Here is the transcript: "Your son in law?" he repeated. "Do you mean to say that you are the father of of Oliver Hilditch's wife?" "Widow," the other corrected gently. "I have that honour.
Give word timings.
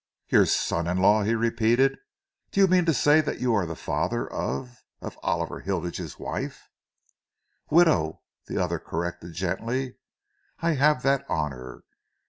"Your 0.29 0.47
son 0.47 0.87
in 0.87 0.97
law?" 0.97 1.21
he 1.21 1.35
repeated. 1.35 1.95
"Do 2.49 2.59
you 2.59 2.65
mean 2.65 2.85
to 2.85 2.91
say 2.93 3.21
that 3.21 3.39
you 3.39 3.53
are 3.53 3.67
the 3.67 3.75
father 3.75 4.25
of 4.27 4.81
of 4.99 5.19
Oliver 5.21 5.59
Hilditch's 5.59 6.17
wife?" 6.17 6.69
"Widow," 7.69 8.23
the 8.47 8.57
other 8.57 8.79
corrected 8.79 9.33
gently. 9.33 9.97
"I 10.59 10.71
have 10.71 11.03
that 11.03 11.29
honour. 11.29 11.83